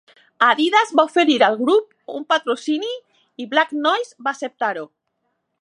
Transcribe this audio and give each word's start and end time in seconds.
Adidas 0.45 0.93
va 0.99 1.05
oferir 1.09 1.35
al 1.49 1.57
grup 1.59 2.15
un 2.21 2.25
patrocini, 2.35 2.91
i 3.45 3.49
Black 3.55 3.79
Noise 3.85 4.27
va 4.29 4.37
acceptar-lo. 4.37 4.91